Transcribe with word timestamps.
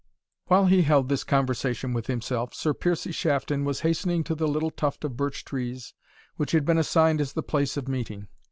While 0.47 0.65
he 0.65 0.81
held 0.81 1.09
this 1.09 1.23
conversation 1.23 1.93
with 1.93 2.07
himself, 2.07 2.55
Sir 2.55 2.73
Piercie 2.73 3.11
Shafton 3.13 3.65
was 3.65 3.81
hastening 3.81 4.23
to 4.23 4.33
the 4.33 4.47
little 4.47 4.71
tuft 4.71 5.05
of 5.05 5.15
birch 5.15 5.45
trees 5.45 5.93
which 6.37 6.53
had 6.53 6.65
been 6.65 6.79
assigned 6.79 7.21
as 7.21 7.33
the 7.33 7.43
place 7.43 7.77
of 7.77 7.87
meeting. 7.87 8.27